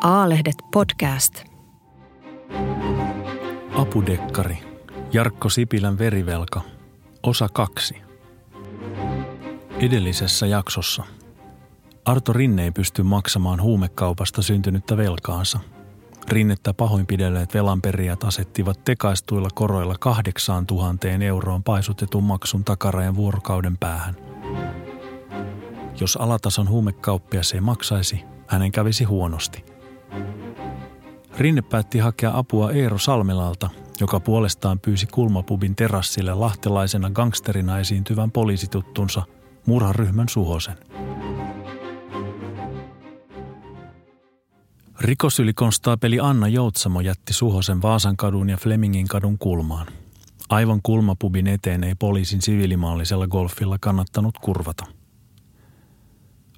[0.00, 1.44] A-lehdet podcast.
[3.74, 4.58] Apudekkari.
[5.12, 6.60] Jarkko Sipilän verivelka.
[7.22, 7.96] Osa kaksi.
[9.78, 11.04] Edellisessä jaksossa.
[12.04, 15.60] Arto Rinne ei pysty maksamaan huumekaupasta syntynyttä velkaansa.
[16.28, 24.16] Rinnettä pahoinpidelleet velanperijät asettivat tekaistuilla koroilla kahdeksaan tuhanteen euroon paisutetun maksun takarajan vuorokauden päähän.
[26.00, 29.64] Jos alatason huumekauppias ei maksaisi, hänen kävisi huonosti–
[31.38, 33.70] Rinne päätti hakea apua Eero Salmelalta,
[34.00, 39.22] joka puolestaan pyysi Kulmapubin terassille lahtelaisena gangsterina esiintyvän poliisituttunsa
[39.66, 40.78] murharyhmän Suhosen.
[45.00, 49.86] Rikosylikonstaapeli Anna Joutsamo jätti Suhosen Vaasankadun ja Flemingin kadun kulmaan.
[50.48, 54.95] Aivan kulmapubin eteen ei poliisin siviilimaallisella golfilla kannattanut kurvata.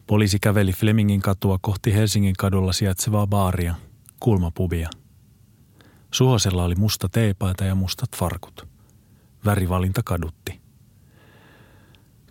[0.08, 3.74] Poliisi käveli Flemingin katua kohti Helsingin kadulla sijaitsevaa baaria–
[4.20, 4.90] kulmapubia.
[6.10, 8.68] Suhosella oli musta teepaita ja mustat farkut.
[9.44, 10.60] Värivalinta kadutti.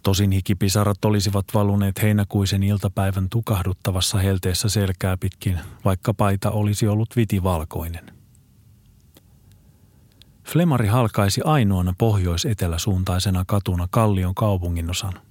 [0.03, 8.13] Tosin hikipisarat olisivat valuneet heinäkuisen iltapäivän tukahduttavassa helteessä selkää pitkin, vaikka paita olisi ollut vitivalkoinen.
[10.43, 15.26] Flemari halkaisi ainoana pohjois-eteläsuuntaisena katuna Kallion kaupunginosan.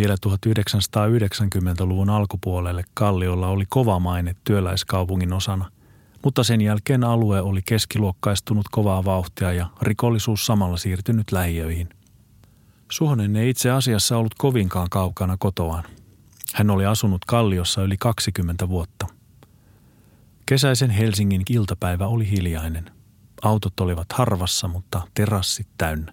[0.00, 5.70] Vielä 1990-luvun alkupuolelle Kalliolla oli kova maine työläiskaupungin osana,
[6.24, 11.88] mutta sen jälkeen alue oli keskiluokkaistunut kovaa vauhtia ja rikollisuus samalla siirtynyt lähiöihin.
[12.90, 15.84] Suhonen ei itse asiassa ollut kovinkaan kaukana kotoaan.
[16.54, 19.06] Hän oli asunut Kalliossa yli 20 vuotta.
[20.46, 22.90] Kesäisen Helsingin iltapäivä oli hiljainen.
[23.42, 26.12] Autot olivat harvassa, mutta terassit täynnä.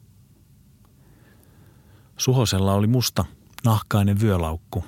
[2.17, 3.25] Suhosella oli musta
[3.65, 4.85] nahkainen vyölaukku.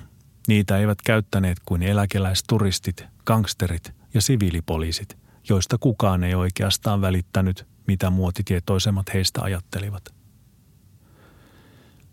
[0.48, 5.18] Niitä eivät käyttäneet kuin eläkeläisturistit, gangsterit ja siviilipoliisit,
[5.48, 10.04] joista kukaan ei oikeastaan välittänyt, mitä muotitietoisemmat heistä ajattelivat.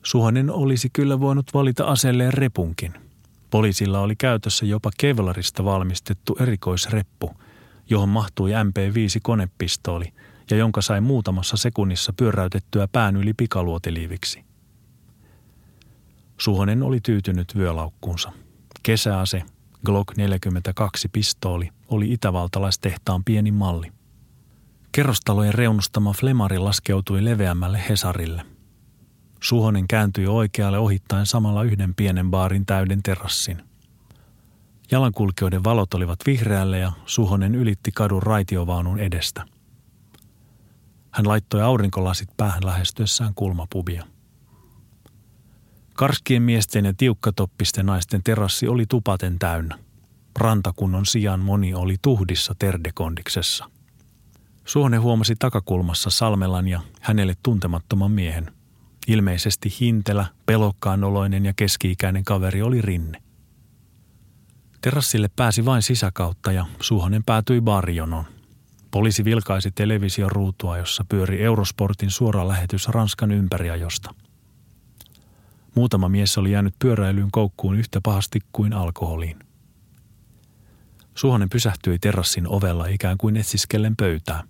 [0.04, 2.94] Suhonen olisi kyllä voinut valita aseelleen repunkin.
[3.50, 7.32] Poliisilla oli käytössä jopa Kevlarista valmistettu erikoisreppu,
[7.90, 10.14] johon mahtui MP5 konepistooli
[10.52, 14.47] ja jonka sai muutamassa sekunnissa pyöräytettyä pään yli pikaluotiliiviksi.
[16.38, 18.32] Suhonen oli tyytynyt vyölaukkuunsa.
[18.84, 19.44] Kesäase,
[19.86, 23.92] Glock 42 pistooli, oli itävaltalaistehtaan pieni malli.
[24.92, 28.46] Kerrostalojen reunustama Flemari laskeutui leveämmälle Hesarille.
[29.44, 33.64] Suhonen kääntyi oikealle ohittaen samalla yhden pienen baarin täyden terassin.
[34.92, 39.46] Jalankulkijoiden valot olivat vihreälle ja Suhonen ylitti kadun raitiovaunun edestä.
[41.12, 44.04] Hän laittoi aurinkolasit päähän lähestyessään kulmapubia–
[45.98, 49.80] Karskien miesten ja tiukkatoppisten naisten terassi oli tupaten täynnä.
[50.40, 53.70] Rantakunnon sijaan moni oli tuhdissa terdekondiksessa.
[54.66, 58.52] Suone huomasi takakulmassa Salmelan ja hänelle tuntemattoman miehen.
[59.08, 63.22] Ilmeisesti hintelä, pelokkaan oloinen ja keski-ikäinen kaveri oli Rinne.
[64.82, 68.26] Terassille pääsi vain sisäkautta ja Suhonen päätyi barjonoon.
[68.92, 74.14] Poliisi vilkaisi television ruutua, jossa pyöri Eurosportin suora lähetys Ranskan ympäriajosta–
[75.78, 79.40] Muutama mies oli jäänyt pyöräilyyn koukkuun yhtä pahasti kuin alkoholiin.
[81.16, 84.44] Suhonen pysähtyi terassin ovella ikään kuin etsiskellen pöytää.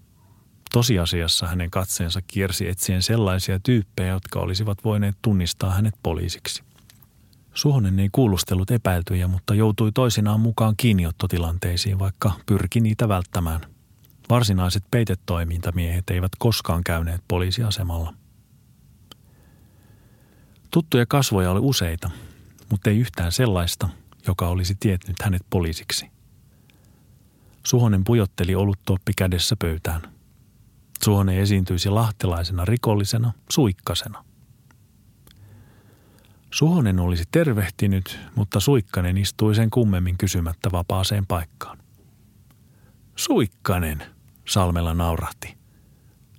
[0.71, 6.63] Tosiasiassa hänen katseensa kiersi etsien sellaisia tyyppejä, jotka olisivat voineet tunnistaa hänet poliisiksi.
[7.53, 13.61] Suhonen ei kuulustellut epäiltyjä, mutta joutui toisinaan mukaan kiinniottotilanteisiin, vaikka pyrki niitä välttämään.
[14.29, 18.13] Varsinaiset peitetoimintamiehet eivät koskaan käyneet poliisiasemalla–
[20.71, 22.09] Tuttuja kasvoja oli useita,
[22.69, 23.89] mutta ei yhtään sellaista,
[24.27, 26.11] joka olisi tietnyt hänet poliisiksi.
[27.65, 30.01] Suhonen pujotteli oluttuoppi kädessä pöytään.
[31.03, 34.23] Suhonen esiintyisi lahtelaisena rikollisena, suikkasena.
[36.51, 41.77] Suhonen olisi tervehtinyt, mutta Suikkanen istui sen kummemmin kysymättä vapaaseen paikkaan.
[43.15, 44.03] Suikkanen,
[44.47, 45.57] Salmella naurahti.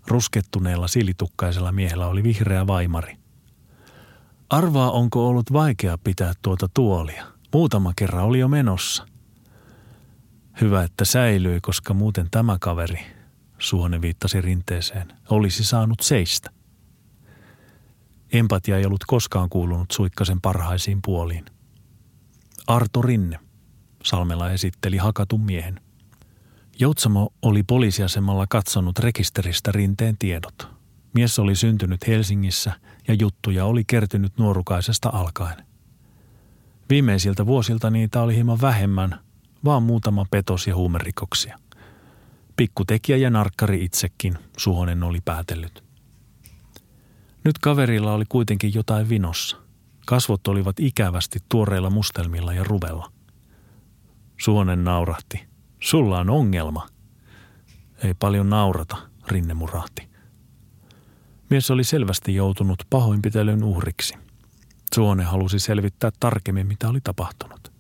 [0.07, 3.17] Ruskettuneella silitukkaisella miehellä oli vihreä vaimari–
[4.51, 7.27] Arvaa, onko ollut vaikea pitää tuota tuolia.
[7.53, 9.07] Muutama kerran oli jo menossa.
[10.61, 13.01] Hyvä, että säilyi, koska muuten tämä kaveri,
[13.59, 16.51] Suonen viittasi rinteeseen, olisi saanut seistä.
[18.33, 21.45] Empatia ei ollut koskaan kuulunut Suikkasen parhaisiin puoliin.
[22.67, 23.39] Arto Rinne,
[24.05, 25.81] Salmela esitteli hakatun miehen.
[26.79, 30.69] Joutsamo oli poliisiasemalla katsonut rekisteristä rinteen tiedot–
[31.15, 32.73] Mies oli syntynyt Helsingissä
[33.09, 35.67] ja juttuja oli kertynyt nuorukaisesta alkaen.
[36.91, 39.21] Viimeisiltä vuosilta niitä oli hieman vähemmän,
[39.65, 41.59] vaan muutama petos ja huumerikoksia.
[42.57, 45.85] Pikkutekijä ja narkkari itsekin, Suhonen oli päätellyt.
[47.45, 49.57] Nyt kaverilla oli kuitenkin jotain vinossa.
[50.07, 53.13] Kasvot olivat ikävästi tuoreilla mustelmilla ja ruvella.
[54.41, 55.47] Suonen naurahti.
[55.81, 56.87] Sulla on ongelma.
[58.05, 58.97] Ei paljon naurata,
[59.29, 60.09] Rinne murahti.
[61.51, 64.15] Mies oli selvästi joutunut pahoinpitelyn uhriksi.
[64.95, 67.73] Suone halusi selvittää tarkemmin, mitä oli tapahtunut.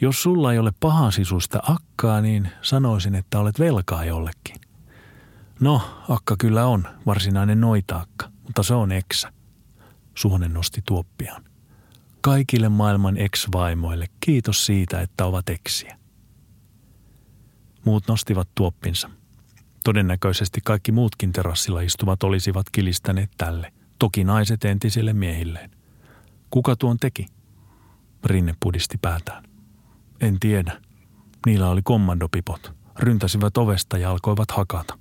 [0.00, 0.72] Jos sulla ei ole
[1.10, 4.56] sisusta akkaa, niin sanoisin, että olet velkaa jollekin.
[5.60, 9.32] No, akka kyllä on, varsinainen noitaakka, mutta se on eksä.
[10.14, 11.44] Suhonen nosti tuoppiaan.
[12.20, 15.98] Kaikille maailman ex-vaimoille kiitos siitä, että ovat eksiä.
[17.84, 19.10] Muut nostivat tuoppinsa.
[19.84, 25.70] Todennäköisesti kaikki muutkin terassilla istuvat olisivat kilistäneet tälle, toki naiset entisille miehilleen.
[26.50, 27.26] Kuka tuon teki?
[28.24, 29.44] Rinne pudisti päätään.
[30.20, 30.80] En tiedä.
[31.46, 32.72] Niillä oli kommandopipot.
[32.98, 34.98] Ryntäsivät ovesta ja alkoivat hakata.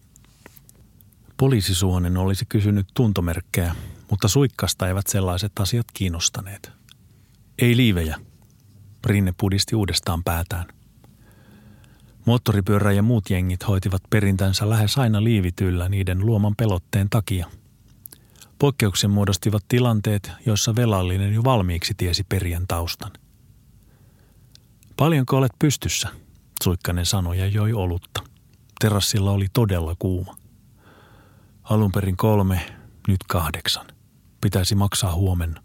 [1.37, 3.75] Poliisisuonen olisi kysynyt tuntomerkkejä,
[4.11, 6.71] mutta suikkasta eivät sellaiset asiat kiinnostaneet.
[7.59, 8.17] Ei liivejä.
[9.05, 10.65] Rinne pudisti uudestaan päätään.
[12.27, 17.47] Moottoripyörä ja muut jengit hoitivat perintänsä lähes aina liivityllä niiden luoman pelotteen takia.
[18.59, 23.11] Poikkeuksen muodostivat tilanteet, joissa velallinen jo valmiiksi tiesi perijän taustan.
[24.97, 26.09] Paljonko olet pystyssä,
[26.63, 28.23] Suikkanen sanoi ja joi olutta.
[28.79, 30.35] Terassilla oli todella kuuma.
[31.63, 32.75] Alun perin kolme,
[33.07, 33.85] nyt kahdeksan.
[34.41, 35.63] Pitäisi maksaa huomenna.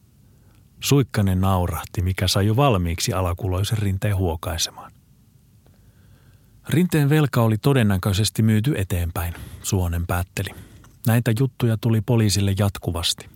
[0.81, 4.93] Suikkanen naurahti, mikä sai jo valmiiksi alakuloisen rinteen huokaisemaan.
[6.69, 10.51] Rinteen velka oli todennäköisesti myyty eteenpäin, Suonen päätteli.
[11.07, 13.29] Näitä juttuja tuli poliisille jatkuvasti.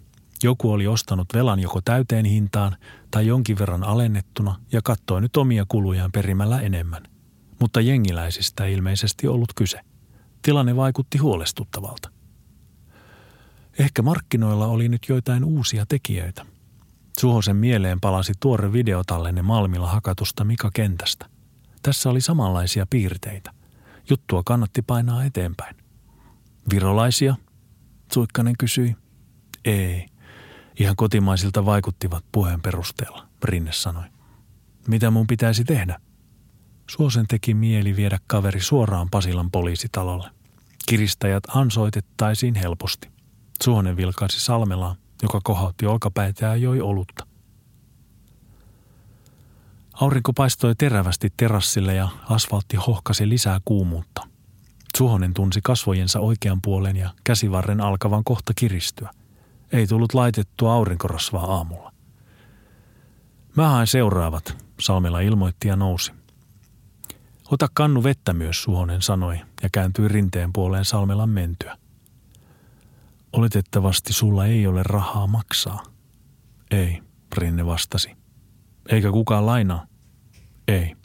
[0.43, 2.77] Joku oli ostanut velan joko täyteen hintaan
[3.11, 7.03] tai jonkin verran alennettuna ja katsoi nyt omia kulujaan perimällä enemmän.
[7.61, 9.81] Mutta jengiläisistä ei ilmeisesti ollut kyse.
[10.43, 12.11] Tilanne vaikutti huolestuttavalta.
[13.79, 16.47] Ehkä markkinoilla oli nyt joitain uusia tekijöitä.
[17.19, 21.36] Suhosen mieleen palasi tuore videotallenne Malmilla hakatusta Mika Kentästä.
[21.87, 23.51] Tässä oli samanlaisia piirteitä.
[24.11, 25.77] Juttua kannatti painaa eteenpäin.
[26.71, 27.35] Virolaisia?
[28.13, 28.97] Suikkanen kysyi.
[29.65, 30.07] Ei.
[30.81, 34.05] Ihan kotimaisilta vaikuttivat puheen perusteella, Rinne sanoi.
[34.89, 36.01] Mitä mun pitäisi tehdä?
[36.91, 40.31] Suosen teki mieli viedä kaveri suoraan Pasilan poliisitalolle.
[40.89, 43.09] Kiristäjät ansoitettaisiin helposti.
[43.63, 47.27] Suonen vilkaisi Salmelaa, joka kohautti olkapäitä ja joi olutta.
[50.01, 54.29] Aurinko paistoi terävästi terassille ja asfaltti hohkasi lisää kuumuutta.
[54.97, 59.11] Suhonen tunsi kasvojensa oikean puolen ja käsivarren alkavan kohta kiristyä.
[59.73, 61.93] Ei tullut laitettua aurinkorasvaa aamulla.
[63.57, 66.13] Mä haen seuraavat, Salmela ilmoitti ja nousi.
[67.51, 71.79] Ota kannu vettä myös, Suhonen sanoi ja kääntyi rinteen puoleen Salmelan mentyä.
[73.33, 75.83] Oletettavasti sulla ei ole rahaa maksaa.
[76.71, 77.03] Ei,
[77.33, 78.26] Rinne vastasi.
[78.89, 79.87] Eikä kukaan lainaa?
[80.69, 80.97] Ei.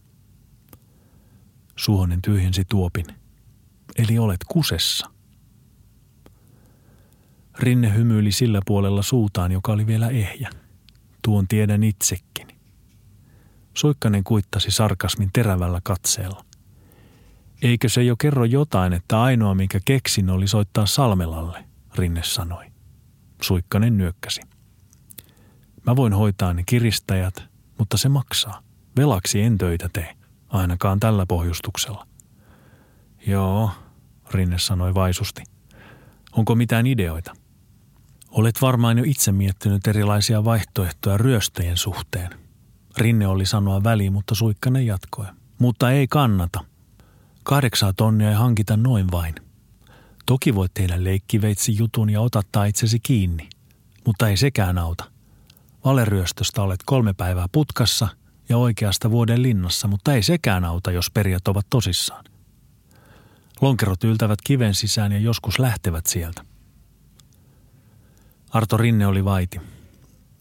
[1.75, 3.05] Suhonen tyhjensi tuopin.
[3.97, 5.11] Eli olet kusessa.
[7.59, 10.49] Rinne hymyili sillä puolella suutaan, joka oli vielä ehjä.
[11.23, 12.47] Tuon tiedän itsekin.
[13.77, 16.45] Soikkanen kuittasi sarkasmin terävällä katseella.
[17.61, 22.65] Eikö se jo kerro jotain, että ainoa minkä keksin oli soittaa Salmelalle, Rinne sanoi.
[23.41, 24.41] Suikkanen nyökkäsi.
[25.85, 27.50] Mä voin hoitaa ne kiristäjät,
[27.81, 28.61] mutta se maksaa.
[28.97, 30.15] Velaksi en töitä tee,
[30.49, 32.07] ainakaan tällä pohjustuksella.
[33.27, 33.71] Joo,
[34.31, 35.43] Rinne sanoi vaisusti.
[36.31, 37.33] Onko mitään ideoita?
[38.31, 42.29] Olet varmaan jo itse miettinyt erilaisia vaihtoehtoja ryöstöjen suhteen.
[42.97, 45.25] Rinne oli sanoa väliin, mutta Suikkanen jatkoi.
[45.59, 46.65] Mutta ei kannata.
[47.43, 49.35] Kahdeksaa tonnia ei hankita noin vain.
[50.25, 53.49] Toki voit tehdä leikkiveitsi jutun ja otattaa itsesi kiinni,
[54.05, 55.10] mutta ei sekään auta.
[55.85, 58.07] Valeryöstöstä olet kolme päivää putkassa
[58.49, 62.25] ja oikeasta vuoden linnassa, mutta ei sekään auta, jos perijät ovat tosissaan.
[63.61, 66.45] Lonkerot yltävät kiven sisään ja joskus lähtevät sieltä.
[68.49, 69.61] Arto Rinne oli vaiti.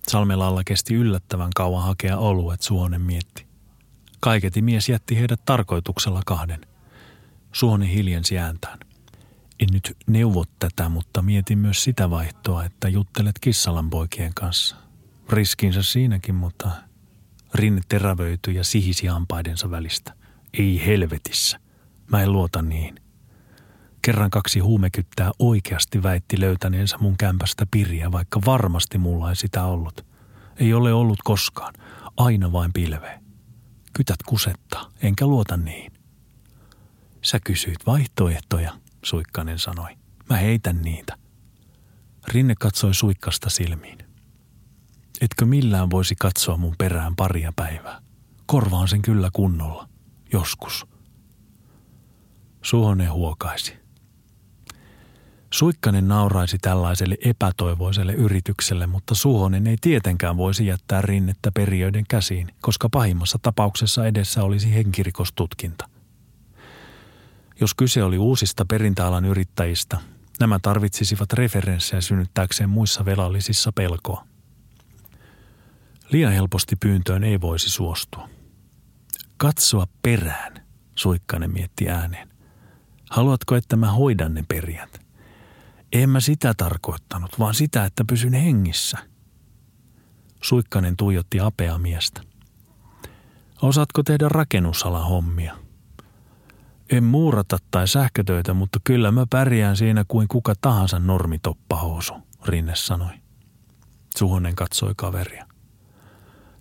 [0.09, 3.47] Salmelalla kesti yllättävän kauan hakea oluet, Suonen mietti.
[4.21, 6.61] Kaiketi mies jätti heidät tarkoituksella kahden.
[7.53, 8.79] Suoni hiljensi ääntään.
[9.61, 14.77] En nyt neuvo tätä, mutta mietin myös sitä vaihtoa, että juttelet Kissalan poikien kanssa.
[15.31, 16.71] Riskinsä siinäkin, mutta
[17.55, 20.15] rinne terävöityi ja sihisi hampaidensa välistä.
[20.59, 21.61] Ei helvetissä.
[22.13, 23.01] Mä en luota niin.
[24.03, 30.07] Kerran kaksi huumekyttää oikeasti väitti löytäneensä mun kämpästä piriä, vaikka varmasti mulla ei sitä ollut.
[30.57, 31.75] Ei ole ollut koskaan.
[32.17, 33.21] Aina vain pilvee.
[33.93, 35.93] Kytät kusettaa, enkä luota niihin.
[37.23, 38.73] Sä kysyit vaihtoehtoja,
[39.05, 39.97] Suikkanen sanoi.
[40.29, 41.17] Mä heitän niitä.
[42.29, 44.10] Rinne katsoi Suikkasta silmiin.
[45.21, 48.01] Etkö millään voisi katsoa mun perään paria päivää?
[48.47, 49.89] Korvaan sen kyllä kunnolla.
[50.33, 50.87] Joskus.
[52.63, 53.81] Suhonen huokaisi.
[55.53, 62.89] Suikkanen nauraisi tällaiselle epätoivoiselle yritykselle, mutta Suhonen ei tietenkään voisi jättää rinnettä periöiden käsiin, koska
[62.89, 65.89] pahimmassa tapauksessa edessä olisi henkirikostutkinta.
[67.61, 69.99] Jos kyse oli uusista perintäalan yrittäjistä,
[70.41, 74.30] nämä tarvitsisivat referenssejä synnyttääkseen muissa velallisissa pelkoa.
[76.13, 78.29] Liian helposti pyyntöön ei voisi suostua.
[79.37, 82.29] Katsoa perään, Suikkanen mietti ääneen.
[83.11, 85.01] Haluatko, että mä hoidan ne perjät?
[85.93, 88.99] En mä sitä tarkoittanut, vaan sitä, että pysyn hengissä.
[90.43, 92.21] Suikkanen tuijotti apea miestä.
[93.63, 95.57] Osaatko tehdä rakennusalan hommia?
[96.91, 102.15] En muurata tai sähkötöitä, mutta kyllä mä pärjään siinä kuin kuka tahansa normitoppahousu,
[102.45, 103.15] Rinne sanoi.
[104.17, 105.50] Suhonen katsoi kaveria.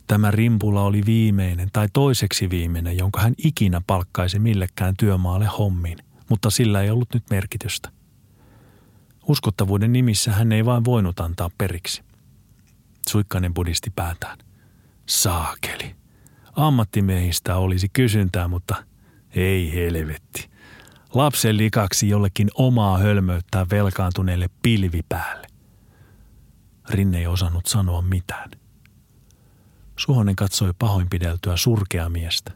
[0.10, 5.98] Tämä rimpula oli viimeinen tai toiseksi viimeinen, jonka hän ikinä palkkaisi millekään työmaalle hommiin,
[6.30, 7.90] mutta sillä ei ollut nyt merkitystä.
[9.28, 12.04] Uskottavuuden nimissä hän ei vain voinut antaa periksi.
[13.10, 14.38] Suikkanen budisti päätään.
[15.06, 15.96] Saakeli.
[16.56, 18.84] Ammattimiehistä olisi kysyntää, mutta
[19.36, 20.50] ei helvetti.
[21.14, 25.48] Lapsen likaksi jollekin omaa hölmöyttää velkaantuneelle pilvi päälle.
[26.90, 28.52] Rinne ei osannut sanoa mitään.
[30.00, 32.52] Suhonen katsoi pahoinpideltyä surkea miestä.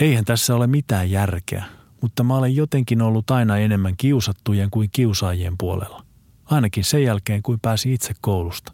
[0.00, 1.64] Eihän tässä ole mitään järkeä,
[2.02, 6.04] mutta mä olen jotenkin ollut aina enemmän kiusattujen kuin kiusaajien puolella.
[6.44, 8.72] Ainakin sen jälkeen, kuin pääsi itse koulusta.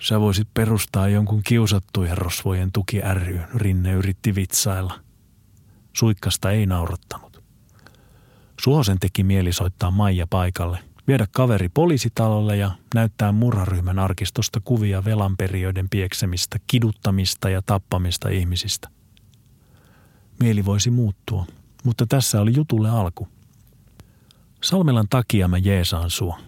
[0.00, 5.00] Sä voisit perustaa jonkun kiusattujen rosvojen tuki ry, Rinne yritti vitsailla.
[5.92, 7.44] Suikkasta ei naurattanut.
[8.60, 15.88] Suosen teki mieli soittaa Maija paikalle, viedä kaveri poliisitalolle ja näyttää murharyhmän arkistosta kuvia velanperiöiden
[15.88, 18.88] pieksemistä, kiduttamista ja tappamista ihmisistä.
[20.40, 21.46] Mieli voisi muuttua,
[21.84, 23.28] mutta tässä oli jutulle alku.
[24.62, 26.38] Salmelan takia mä jeesaan sua,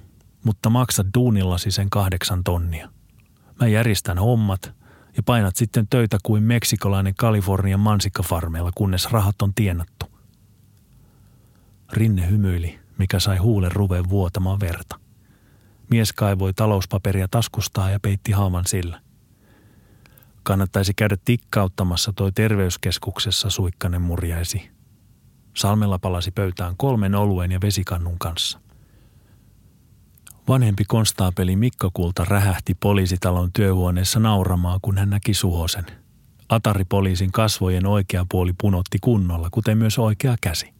[0.44, 2.88] mutta maksat duunillasi sen kahdeksan tonnia.
[3.60, 4.72] Mä järjestän hommat
[5.16, 10.06] ja painat sitten töitä kuin meksikolainen Kalifornian mansikkafarmeilla, kunnes rahat on tienattu.
[11.92, 15.00] Rinne hymyili, mikä sai huulen ruveen vuotamaan verta.
[15.90, 19.00] Mies kaivoi talouspaperia taskustaa ja peitti haavan sillä.
[20.42, 24.70] Kannattaisi käydä tikkauttamassa toi terveyskeskuksessa, Suikkanen murjaisi.
[25.54, 28.60] Salmella palasi pöytään kolmen oluen ja vesikannun kanssa.
[30.48, 35.86] Vanhempi konstaapeli Mikko Kulta rähähti poliisitalon työhuoneessa nauramaan, kun hän näki Suhosen.
[36.48, 40.72] Ataripoliisin kasvojen oikea puoli punotti kunnolla, kuten myös oikea käsi.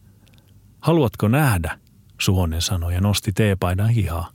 [0.81, 1.79] Haluatko nähdä?
[2.21, 4.31] Suhonen sanoi ja nosti teepaidan hihaa.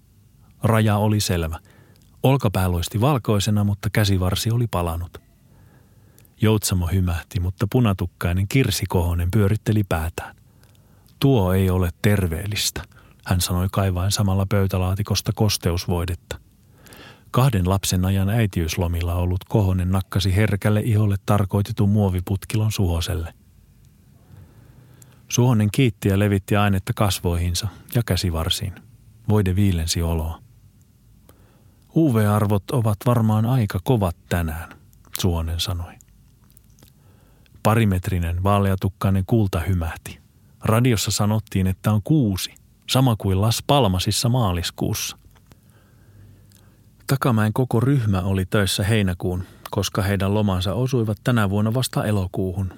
[0.64, 1.60] Raja oli selvä.
[2.24, 5.18] Olkapää loisti valkoisena, mutta käsivarsi oli palanut.
[6.42, 10.36] Joutsamo hymähti, mutta punatukkainen Kirsi Kohonen pyöritteli päätään.
[11.20, 12.84] Tuo ei ole terveellistä,
[13.26, 16.40] hän sanoi kaivaen samalla pöytälaatikosta kosteusvoidetta.
[17.32, 23.34] Kahden lapsen ajan äitiyslomilla ollut Kohonen nakkasi herkälle iholle tarkoitetun muoviputkilon Suhoselle.
[25.34, 28.74] Suhonen kiitti ja levitti ainetta kasvoihinsa ja käsivarsiin.
[29.30, 30.40] Voide viilensi oloa.
[31.96, 34.70] UV-arvot ovat varmaan aika kovat tänään,
[35.20, 35.94] Suonen sanoi.
[37.64, 40.20] Parimetrinen vaaleatukkainen kulta hymähti.
[40.64, 42.56] Radiossa sanottiin, että on kuusi,
[42.90, 45.18] sama kuin Las Palmasissa maaliskuussa.
[47.08, 52.74] Takamäen koko ryhmä oli töissä heinäkuun, koska heidän lomansa osuivat tänä vuonna vasta elokuuhun.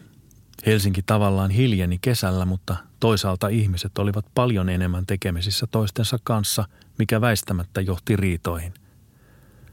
[0.65, 6.65] Helsinki tavallaan hiljeni kesällä, mutta toisaalta ihmiset olivat paljon enemmän tekemisissä toistensa kanssa,
[6.99, 8.73] mikä väistämättä johti riitoihin.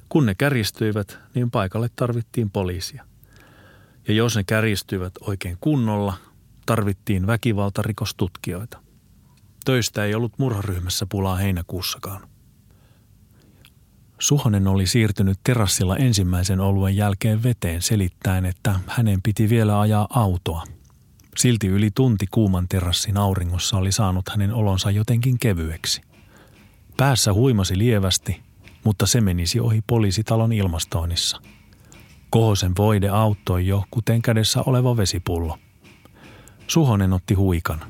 [0.08, 3.04] Kun ne kärjistyivät, niin paikalle tarvittiin poliisia.
[4.08, 6.14] Ja jos ne kärjistyivät oikein kunnolla,
[6.66, 8.78] tarvittiin väkivaltarikostutkijoita.
[9.64, 12.28] Töistä ei ollut murharyhmässä pulaa heinäkuussakaan.
[14.18, 20.64] Suhonen oli siirtynyt terassilla ensimmäisen oluen jälkeen veteen selittäen, että hänen piti vielä ajaa autoa.
[21.36, 26.02] Silti yli tunti kuuman terassin auringossa oli saanut hänen olonsa jotenkin kevyeksi.
[26.96, 28.40] Päässä huimasi lievästi,
[28.84, 31.40] mutta se menisi ohi poliisitalon ilmastoinnissa–
[32.32, 35.58] Kohosen voide auttoi jo, kuten kädessä oleva vesipullo.
[36.66, 37.80] Suhonen otti huikan.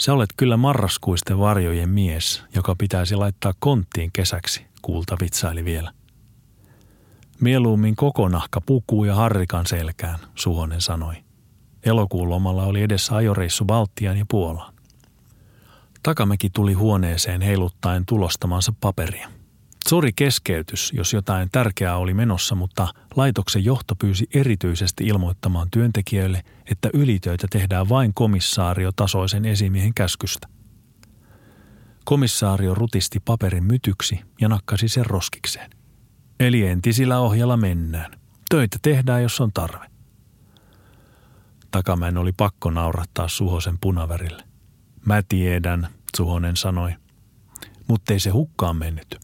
[0.00, 5.92] Sä olet kyllä marraskuisten varjojen mies, joka pitäisi laittaa konttiin kesäksi, kuulta vitsaili vielä.
[7.40, 11.14] Mieluummin koko nahka pukuu ja harrikan selkään, Suhonen sanoi.
[11.84, 14.74] Elokuun lomalla oli edessä ajoreissu Baltiaan ja Puolaan.
[16.02, 19.28] Takamäki tuli huoneeseen heiluttaen tulostamansa paperia.
[19.88, 26.90] Sori keskeytys, jos jotain tärkeää oli menossa, mutta laitoksen johto pyysi erityisesti ilmoittamaan työntekijöille, että
[26.94, 30.48] ylitöitä tehdään vain komissaariotasoisen esimiehen käskystä.
[32.04, 35.70] Komissaario rutisti paperin mytyksi ja nakkasi sen roskikseen.
[36.40, 38.12] Eli entisillä ohjalla mennään.
[38.50, 39.97] Töitä tehdään, jos on tarve.
[41.70, 44.42] Takamäen oli pakko naurattaa Suhosen punavärille.
[45.04, 46.94] Mä tiedän, Suhonen sanoi.
[47.88, 49.16] Mutta ei se hukkaan mennyt.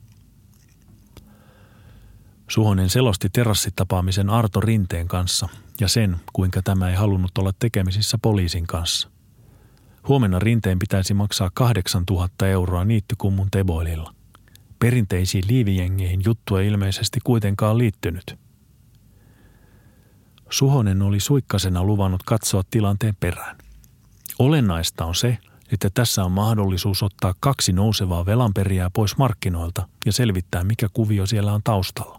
[2.49, 5.49] Suhonen selosti terassitapaamisen Arto Rinteen kanssa
[5.81, 9.11] ja sen, kuinka tämä ei halunnut olla tekemisissä poliisin kanssa.
[10.09, 14.15] Huomenna Rinteen pitäisi maksaa 8000 euroa niittykummun teboililla.
[14.79, 18.44] Perinteisiin liivijengeihin juttu ei ilmeisesti kuitenkaan liittynyt.
[20.55, 23.59] Suhonen oli suikkasena luvannut katsoa tilanteen perään.
[24.39, 25.39] Olennaista on se,
[25.73, 31.53] että tässä on mahdollisuus ottaa kaksi nousevaa velanperiää pois markkinoilta ja selvittää, mikä kuvio siellä
[31.53, 32.19] on taustalla.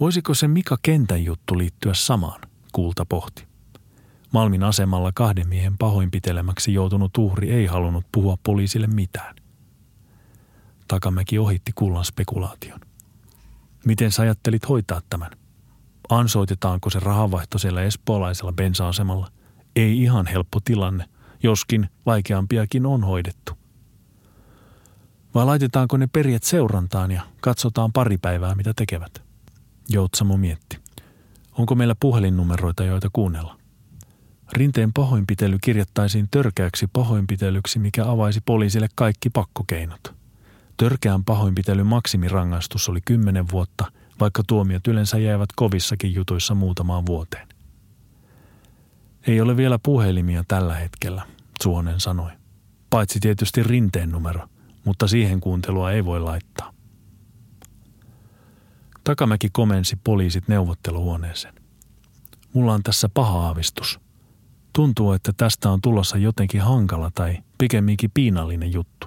[0.00, 2.40] Voisiko se Mika Kentän juttu liittyä samaan,
[2.72, 3.46] Kulta pohti.
[4.32, 9.36] Malmin asemalla kahden miehen pahoinpitelemäksi joutunut uhri ei halunnut puhua poliisille mitään.
[10.88, 12.80] Takamäki ohitti kullan spekulaation.
[13.84, 15.43] Miten sä ajattelit hoitaa tämän?
[16.08, 19.28] Ansoitetaanko se rahanvaihto siellä espoolaisella bensa-asemalla?
[19.76, 21.04] Ei ihan helppo tilanne,
[21.42, 23.52] joskin vaikeampiakin on hoidettu.
[25.34, 29.22] Vai laitetaanko ne perjet seurantaan ja katsotaan pari päivää, mitä tekevät?
[29.88, 30.78] Joutsamo mietti.
[31.52, 33.56] Onko meillä puhelinnumeroita, joita kuunnella?
[34.52, 40.14] Rinteen pahoinpitely kirjattaisiin törkeäksi pahoinpitelyksi, mikä avaisi poliisille kaikki pakkokeinot.
[40.76, 47.48] Törkeän pahoinpitelyn maksimirangaistus oli kymmenen vuotta, vaikka tuomiot yleensä jäävät kovissakin jutuissa muutamaan vuoteen.
[49.26, 51.22] Ei ole vielä puhelimia tällä hetkellä,
[51.62, 52.30] Suonen sanoi.
[52.90, 54.48] Paitsi tietysti rinteen numero,
[54.84, 56.72] mutta siihen kuuntelua ei voi laittaa.
[59.04, 61.54] Takamäki komensi poliisit neuvotteluhuoneeseen.
[62.52, 64.00] Mulla on tässä paha aavistus.
[64.72, 69.06] Tuntuu, että tästä on tulossa jotenkin hankala tai pikemminkin piinallinen juttu.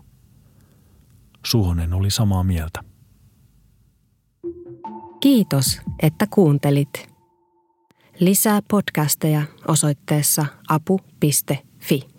[1.46, 2.84] Suhonen oli samaa mieltä.
[5.19, 7.10] Kiitos, että kuuntelit.
[8.19, 12.16] Lisää podcasteja osoitteessa apu.fi.